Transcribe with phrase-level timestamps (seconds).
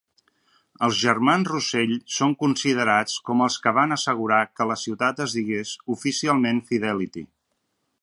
[0.85, 5.79] Els germans Russell són considerats com els que van assegurar que la ciutat es digués
[5.99, 7.29] oficialment "Fidelity".